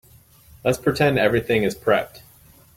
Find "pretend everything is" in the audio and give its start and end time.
0.79-1.75